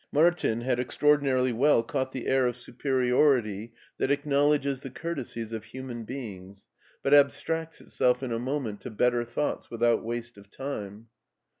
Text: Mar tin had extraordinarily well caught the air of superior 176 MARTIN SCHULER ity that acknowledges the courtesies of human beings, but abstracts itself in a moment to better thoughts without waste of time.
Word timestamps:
Mar 0.11 0.31
tin 0.31 0.61
had 0.61 0.79
extraordinarily 0.79 1.51
well 1.53 1.83
caught 1.83 2.11
the 2.11 2.25
air 2.25 2.47
of 2.47 2.55
superior 2.55 3.13
176 3.17 3.45
MARTIN 3.47 3.69
SCHULER 3.69 3.69
ity 3.69 3.73
that 4.09 4.11
acknowledges 4.11 4.81
the 4.81 4.89
courtesies 4.99 5.53
of 5.53 5.63
human 5.65 6.05
beings, 6.05 6.65
but 7.03 7.13
abstracts 7.13 7.81
itself 7.81 8.23
in 8.23 8.31
a 8.31 8.39
moment 8.39 8.81
to 8.81 8.89
better 8.89 9.23
thoughts 9.23 9.69
without 9.69 10.03
waste 10.03 10.39
of 10.39 10.49
time. 10.49 11.09